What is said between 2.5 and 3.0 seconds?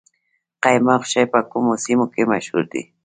دی؟